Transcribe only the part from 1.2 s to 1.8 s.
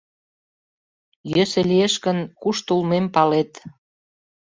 —Йӧсӧ